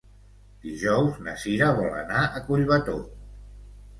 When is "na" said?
1.27-1.35